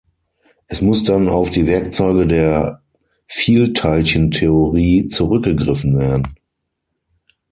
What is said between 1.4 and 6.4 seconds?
die Werkzeuge der Vielteilchentheorie zurückgegriffen werden.